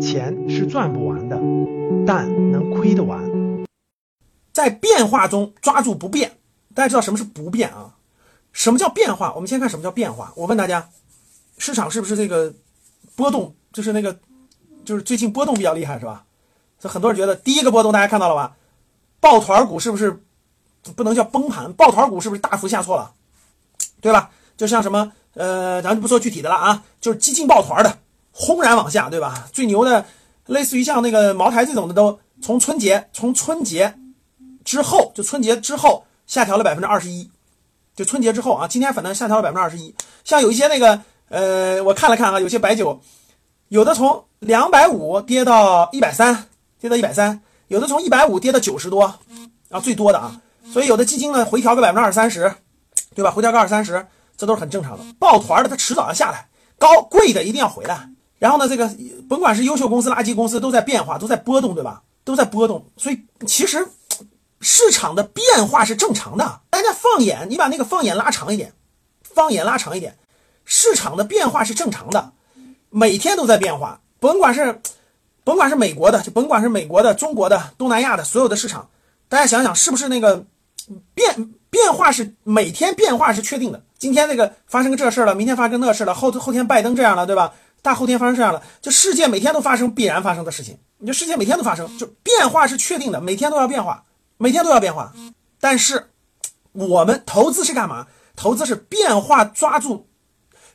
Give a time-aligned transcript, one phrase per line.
[0.00, 1.36] 钱是赚不完的，
[2.06, 3.22] 但能亏得完。
[4.52, 6.38] 在变化中抓住不变。
[6.74, 7.96] 大家知道什么是不变啊？
[8.52, 9.32] 什么叫变化？
[9.34, 10.32] 我们先看什么叫变化。
[10.34, 10.88] 我问大家，
[11.58, 12.52] 市场是不是这个
[13.14, 13.54] 波动？
[13.72, 14.18] 就是那个，
[14.84, 16.24] 就是最近波动比较厉害，是吧？
[16.78, 18.56] 所以很多人觉得第一个波动大家看到了吧？
[19.20, 20.22] 抱团股是不是
[20.96, 21.72] 不能叫崩盘？
[21.74, 23.12] 抱团股是不是大幅下挫了？
[24.00, 24.30] 对吧？
[24.56, 27.98] 就像什么呃，咱就不说具体的了啊，就是基金抱团的
[28.32, 29.48] 轰然往下，对吧？
[29.52, 30.04] 最牛的，
[30.46, 33.94] 类似于像那个茅台这种的，都从春节从春节
[34.64, 37.30] 之后，就春节之后下调了百分之二十一，
[37.94, 39.94] 就春节之后啊，今天反正下调了百分之二十一。
[40.24, 43.00] 像有一些那个呃，我看了看啊，有些白酒，
[43.68, 46.46] 有的从两百五跌到一百三，
[46.80, 47.40] 跌到一百三。
[47.68, 49.04] 有的从一百五跌到九十多，
[49.68, 50.40] 啊，最多的啊，
[50.72, 52.52] 所以有的基金呢回调个百分之二三十，
[53.14, 53.30] 对吧？
[53.30, 54.04] 回调个二三十，
[54.40, 55.04] 这都是很正常的。
[55.18, 56.48] 抱团的它迟早要下来，
[56.78, 58.08] 高贵的一定要回来。
[58.38, 58.90] 然后呢，这个
[59.28, 62.02] 甭管是优秀公司、垃圾公司都在变化，都在波动，对吧？
[62.24, 62.86] 都在波动。
[62.96, 63.86] 所以其实
[64.60, 66.62] 市场的变化是正常的。
[66.70, 68.72] 大家放眼，你把那个放眼拉长一点，
[69.22, 70.16] 放眼拉长一点，
[70.64, 72.32] 市场的变化是正常的，
[72.88, 74.80] 每天都在变化，甭管是。
[75.42, 78.88] 甭管是美国的，就甭管是美国的、中国的、东南亚的所有的市场，
[79.26, 80.44] 大家想想，是不是那个
[81.14, 83.82] 变变化是每天变化是确定的？
[83.98, 87.52] 今天那个发生个这事儿了，明天发生那事了，后后天拜登这样了，对吧？
[87.82, 94.04] 大后天发生这样了，就世界每天都发生必然发生的事情，你就世界每天都发生，就变化是确定的，每天都要变化，
[94.36, 95.12] 每天都要变化。
[95.60, 96.10] 但是
[96.72, 98.06] 我们投资是干嘛？
[98.36, 100.06] 投资是变化抓住，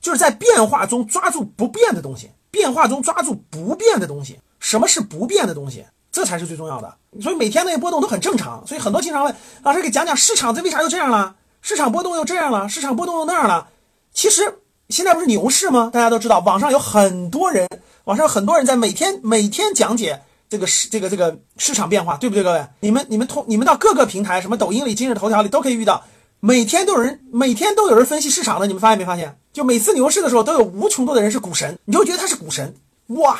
[0.00, 4.38] 就是在变化中抓住不变的东西，变化中抓住不变的东西。
[4.60, 5.84] 什么是不变的东西？
[6.14, 6.94] 这才是最重要的。
[7.20, 8.64] 所以每天那些波动都很正常。
[8.64, 9.34] 所以很多经常问
[9.64, 11.34] 老师给讲讲市场，这为啥又这样了？
[11.60, 12.68] 市场波动又这样了？
[12.68, 13.66] 市场波动又那样了？
[14.12, 15.90] 其实现在不是牛市吗？
[15.92, 17.68] 大家都知道，网上有很多人，
[18.04, 22.44] 网上很多人在每天每天讲解这个市这个这个市场变化，对不对？
[22.44, 26.04] 各位，你们你们通你们到各个平台，什么抖音里、今日头条里都可以遇到，
[26.38, 28.68] 每天都有人每天都有人分析市场的。
[28.68, 29.36] 你们发现没发现？
[29.52, 32.74] 就每次牛市的时候，都有无穷多的人是股神，你就觉得他是股神，
[33.08, 33.38] 哇！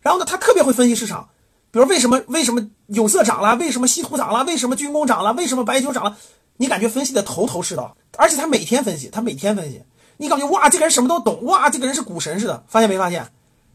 [0.00, 1.28] 然后呢，他特别会分析市场，
[1.70, 6.16] 比如为什么为什么有色涨了，为什么稀土涨了，为什么军工涨了，为什么白酒涨了，
[6.56, 9.82] 你感觉分析的头头是道，而且他每天分析，他每天分析，
[10.16, 13.24] 你感觉哇，这个人什么都懂，哇，这个人是股神似的，发现没发现？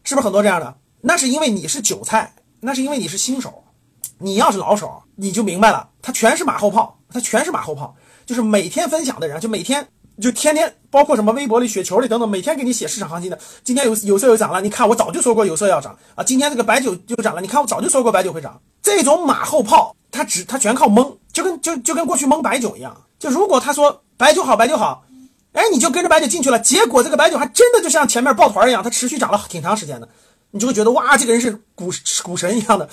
[0.04, 0.76] 是不是很多这样的？
[1.00, 3.64] 那是因为你是韭菜，那是因为你是新手，
[4.18, 7.96] 你要是老手，你就明白了，他全是马后炮，他全是马后炮，
[8.26, 9.88] 就是每天分享的人，就每天。
[10.22, 13.38] 就天天包括什么微博里、雪球里等等，每天给你写市场行情的。
[13.62, 16.24] 今天有有色又涨了，你看我早就说过有色要涨啊。
[16.24, 18.60] 今天这个白酒又涨了，你看我早就说过白酒会涨。
[18.82, 22.96] 这种马后炮，他只他全靠蒙，就跟就就跟过去蒙白酒一样。
[23.18, 25.04] 就如果他说白酒好，白酒好，
[25.52, 30.08] 哎，你就跟着白酒进去了，结果这个白酒还真的就像前面抱团一样，它持续涨了挺长时间的，
[30.50, 31.90] 你就会觉得哇，这个人是股
[32.22, 32.88] 股神一样的。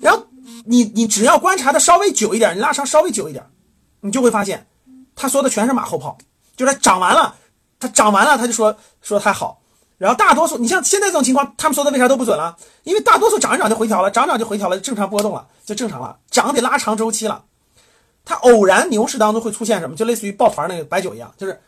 [0.00, 0.26] 然后
[0.64, 3.44] 你你只要观察的稍微久一点，你拉长稍微久一点，
[4.00, 4.66] 你就会发现
[5.14, 6.18] 他说的全是马后炮。
[6.58, 7.36] 就是它涨完了，
[7.78, 9.60] 它涨完了，他就说说它好，
[9.96, 12.56] 然后大多数，你像现在这种情况，他们说的为啥都不准了？
[12.82, 17.44] 因为大多数涨一涨就回调了，涨涨就回调了，正常波动了，就正常了，涨得拉长周期了。
[18.24, 19.94] 它偶然牛市当中会出现什么？
[19.94, 21.62] 就类似于抱团那个白酒一样，就是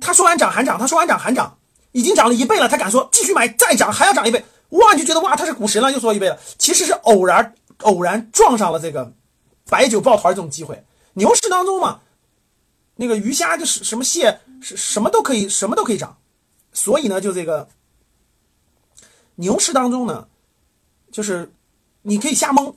[0.00, 1.56] 他说完涨还涨，他说完涨还涨，
[1.92, 6.38] 已经涨了一倍了，他敢说继续买再涨还要涨一倍，哇，你就觉得哇他是股神了，又说一倍了。
[6.58, 7.54] 其实是偶然
[7.84, 9.10] 偶然撞上了这个
[9.70, 12.00] 白酒抱团这种机会，牛市当中嘛。
[13.00, 16.18] 那个鱼虾就是什么蟹什什么都可以，什么都可以涨，
[16.70, 17.66] 所以呢，就这个
[19.36, 20.28] 牛市当中呢，
[21.10, 21.50] 就是
[22.02, 22.74] 你可以瞎蒙，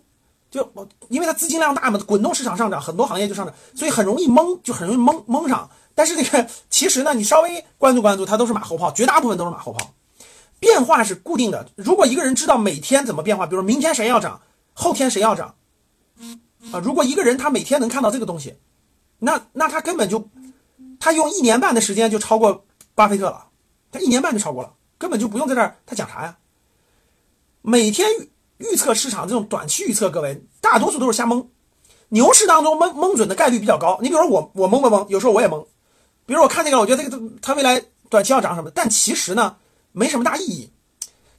[0.50, 0.72] 就
[1.10, 5.70] 因为它资金量大嘛，滚动市场上涨，很多行业就上涨，所以很容易蒙，就很容易蒙蒙上。
[5.94, 9.94] 但是这个其实呢，你稍微关注关注，它都是马后炮，绝大部分都是马后炮，
[10.58, 11.68] 变化是固定的。
[11.76, 14.40] 如果一个人知道每天怎么变化，比如明天谁要涨，
[14.72, 15.54] 后天谁要涨，
[16.72, 18.56] 啊，如果一个人他每天能看到这个东西。
[19.24, 20.30] 那那他根本就，
[21.00, 23.46] 他用一年半的时间就超过巴菲特了，
[23.90, 26.38] 他一年半就超过了，根本就不用在这儿，他讲啥呀？
[27.62, 28.06] 每天
[28.58, 31.48] 预测市场这种短期预测，各位大多数都是瞎蒙。
[32.10, 33.98] 牛市当中蒙蒙准的概率比较高。
[34.02, 35.08] 你比如说我我蒙不蒙？
[35.08, 35.66] 有时候我也蒙。
[36.26, 39.56] 比如我看这个，我觉得这个它未来短期要涨什么，但其实呢
[39.94, 40.70] 没什么大意义。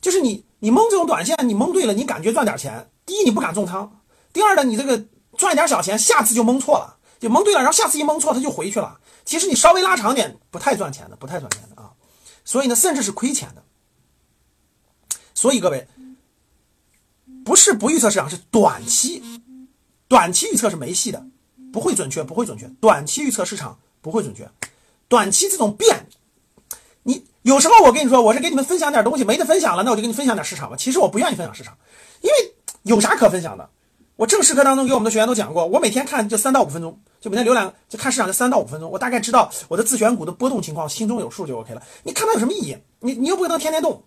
[0.01, 2.91] 就是你你蒙这种短线，你蒙对了，你感觉赚点钱。
[3.05, 4.01] 第一你不敢重仓，
[4.33, 5.05] 第二呢你这个
[5.37, 6.97] 赚点小钱，下次就蒙错了。
[7.25, 9.01] 就蒙对了，然后下次一蒙错，他就回去了。
[9.25, 11.91] 其实你稍微拉长点，不太赚钱的，不太赚钱的啊。
[12.45, 13.65] 所以呢，甚至是亏钱的。
[15.33, 15.89] 所以各位，
[17.43, 19.23] 不是不预测市场，是短期，
[20.07, 21.25] 短期预测是没戏的，
[21.73, 22.69] 不会准确，不会准确。
[22.79, 24.47] 短期预测市场不会准确，
[25.09, 26.07] 短期这种变，
[27.05, 30.77] 你有时候我跟你说，我是给你们分享点东西，没得分享了，那我就给你分享点市场吧。
[30.77, 31.75] 其实我不愿意分享市场，
[32.21, 33.71] 因为有啥可分享的？
[34.17, 41.83] 我正式课当中给我们的学员都讲过，我每天看就三到五分钟，就每天浏览就看市场就三到五分钟，我大概知道我的自选股的波动情况，心中有数就 OK 了。
[42.05, 42.77] 你看它有什么意义？
[43.01, 44.05] 你你又不能天天动，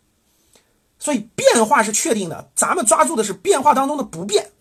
[0.98, 4.51] 所以变化是确定的，咱们抓住的是变化当中的不变。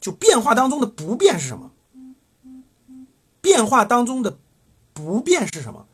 [0.00, 1.70] 就变化当中的不变是什么？
[3.42, 4.38] 变化当中的
[4.94, 5.86] 不变是什么？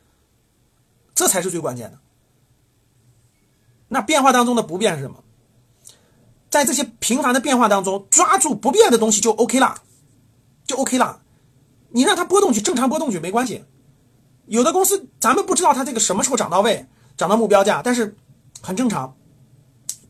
[1.13, 1.99] 这才是最关键的。
[3.89, 5.25] 那变化当中的不变是什么？
[6.51, 9.83] 在这些频繁的变化当中，抓住不变的东西就 OK 了，
[10.67, 11.21] 就 OK 了。
[11.91, 13.65] 你让它波动去，正常波动去没关系。
[14.47, 18.17] 有的公司咱们不知道它这个什么时候涨到位，涨到目标价，但是
[18.61, 19.17] 很正常。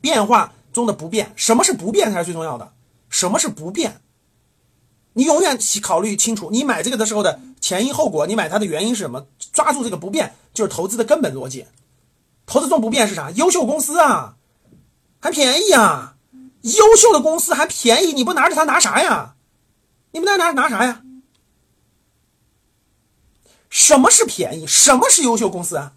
[0.01, 2.73] 变化中的不变，什么是不变才是最重要的？
[3.09, 4.01] 什么是不变？
[5.15, 9.27] 你永远考虑清楚，你买这个的时候的前因后果，你买它的原因是什么？
[9.53, 11.65] 抓住这个不变，就是投资的根本逻辑。
[12.45, 13.31] 投资中不变是啥？
[13.31, 14.37] 优秀公司啊，
[15.19, 16.16] 还便宜啊！
[16.75, 19.37] 优秀的公司还便宜，你不拿着它拿啥呀？
[20.11, 21.03] 你不拿拿拿啥呀？
[23.69, 24.67] 什么是便宜？
[24.67, 25.93] 什么是优秀公司啊？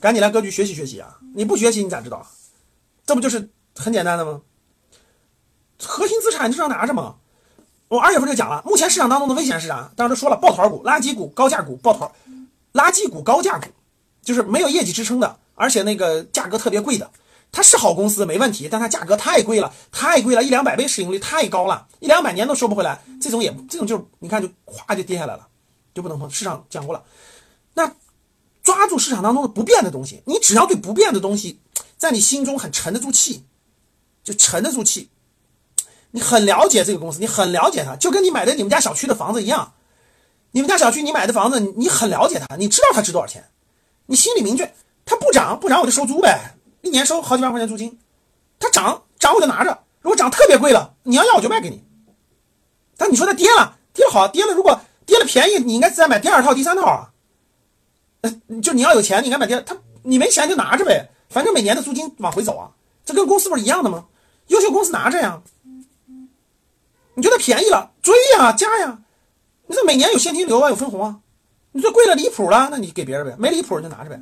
[0.00, 1.18] 赶紧来格局学习学习啊！
[1.34, 2.24] 你不学习你咋知道？
[3.04, 4.42] 这不就是很简单的吗？
[5.82, 7.16] 核心资产就要拿着嘛。
[7.88, 9.90] 我二月份就讲了，目前市场当中的危险是啥？
[9.96, 12.08] 当时说了，抱团股、垃圾股、高价股、抱团，
[12.74, 13.66] 垃圾股、高价股，
[14.22, 17.10] 就是没有业绩支撑的，而且那个价格特别贵的。
[17.50, 23.00] 它是好公司没问题，但它价格太贵了，太贵了，一两百倍市盈率太高了，一两百年都收不回来。
[23.20, 25.48] 这种也这种就你看就咵就跌下来了，
[25.94, 26.28] 就不能碰。
[26.30, 27.02] 市场讲过了，
[27.74, 27.90] 那
[28.62, 31.60] 抓住市场当中的不变的东西，你只要对不变的东西
[31.96, 33.44] 在你心中很沉得住气，
[34.22, 35.08] 就沉得住气。
[36.10, 39.72] 你很了解这个公司，你很了解它，就跟你买的你们家小区的房子一样。
[40.52, 43.50] 你们家小区你买的房子，你很了解它，你知道它值多少钱，
[44.06, 44.74] 你心里明确，
[45.04, 47.98] 它不涨不涨我就收租呗，一年收好几万块钱租金。
[48.58, 51.84] 它涨涨我就拿着，如果涨特别贵了，你要要我就卖给你。
[52.96, 57.10] 但你说它跌了，跌了好，跌了如果跌了便宜，你应该再买第二套、第三套啊。
[58.22, 62.70] 呃，就你要有钱，你应该买第二，他你没钱就拿着呗，反正每年的租金往回走啊，
[63.04, 64.06] 这跟公司不是一样的吗？
[64.48, 65.40] 优秀公司拿着呀。
[67.14, 69.00] 你觉得便宜了，追呀，加呀！
[69.66, 71.18] 你这每年有现金流啊，有分红啊。
[71.72, 74.20] 你这贵了离谱了，那你给别人呗，没离谱你就拿着呗。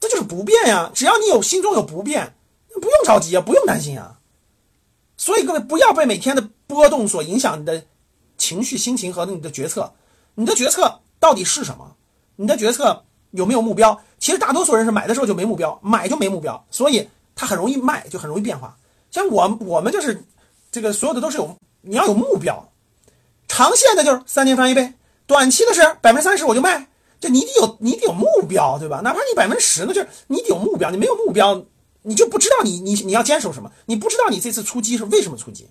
[0.00, 2.34] 这就是不变呀，只要你有心中有不变，
[2.80, 4.18] 不用着急啊，不用担心啊。
[5.16, 7.82] 所以各位不要被每天的波动所影响你的
[8.36, 9.92] 情绪、心情和你的决策。
[10.34, 11.96] 你的决策到底是什么？
[12.36, 14.00] 你的决策有没有目标？
[14.18, 18.76] 其实大多数人是买的时候就没目标，买就没目标，所以它很容易卖，就很容易变化。
[19.10, 20.24] 像我我们就是
[20.70, 21.56] 这个所有的都是有。
[21.80, 22.72] 你要有目标，
[23.46, 24.92] 长线的就是三年翻一倍，
[25.26, 26.88] 短期的是百分之三十我就卖，
[27.20, 29.00] 就你得有你得有目标，对吧？
[29.02, 31.64] 哪怕你百分之十，那就是你得有目标，你没有目标，
[32.02, 35.68] 你就不知道你你你要坚守什么，你不知道你这次出击是为什么出击，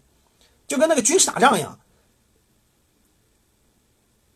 [0.68, 1.80] 就跟那个军事打仗一样，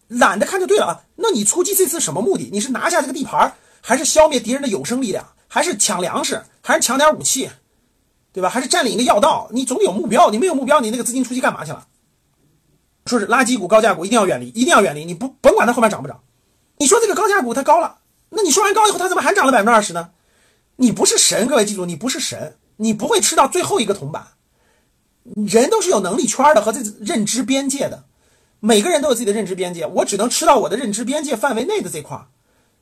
[0.07, 1.03] 懒得看就对了啊。
[1.15, 2.49] 那你出击这次什么目的？
[2.51, 7.49] 你是拿下这个地盘，还是消灭敌人的有生力量，还是抢粮食，还是抢点武器？
[8.33, 8.47] 对吧？
[8.47, 9.49] 还是占领一个要道？
[9.51, 10.29] 你总得有目标。
[10.29, 11.85] 你没有目标，你那个资金出去干嘛去了？
[13.05, 15.03] 说是垃圾股、高价股一定要远离，一定要远离。
[15.03, 16.17] 你不甭管它后面涨不涨。
[16.81, 17.99] 你说这个高价股它高了，
[18.31, 20.09] 那你说完高以后，它怎么还涨了百分之二十呢？
[20.77, 24.29] 你不是神，各位记住，你不是神，你不会吃到最后一个铜板。
[25.35, 28.05] 人都是有能力圈的和这认知边界的，
[28.59, 29.85] 每个人都有自己的认知边界。
[29.85, 32.19] 我只能吃到我的认知边界范围内的这块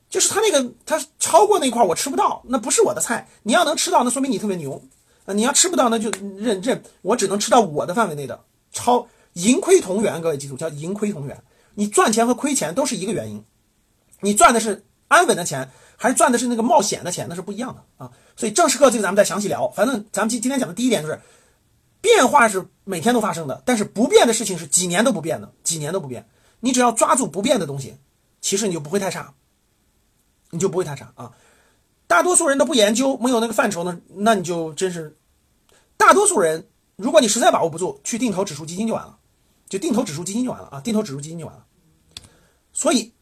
[0.08, 3.28] 就是他那个他超过那块我吃不到，那不是我的菜。
[3.42, 4.82] 你要能吃到，那说明你特别牛
[5.26, 5.34] 啊。
[5.34, 8.40] 你要吃不到，那就认认，我只能吃到我的范围内的，
[8.72, 11.38] 超盈亏同源，各位记住，叫盈亏同源。
[11.74, 13.44] 你赚钱和亏钱都是一个原因，
[14.20, 18.10] 你赚的是安稳的钱，还是赚的是那个冒险的钱，那是不一样的啊。
[18.36, 19.68] 所以正式课这个咱们再详细聊。
[19.68, 21.20] 反正咱们今今天讲的第一点就是，
[22.00, 26.28] 变化是每天都发生的，但是不变的事情是几年都不变的，几年都不变。
[26.60, 27.96] 你只要抓住不变的东西，
[28.40, 29.34] 其实你就不会太差，
[30.50, 31.32] 你就不会太差啊。
[32.06, 35.16] 大多数人都不研究，没有那个范畴呢，那你就真是。
[35.96, 39.18] 大多数人，如果你实在把握不住，去定投指数基金就完了，
[39.68, 40.80] 就定投指数基金就完了啊！
[40.80, 41.64] 定投指数基金就完了。
[42.72, 43.12] 所以，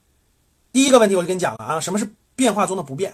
[0.79, 3.13] 第一个问题我就跟你讲了啊，什么是变化中的不变？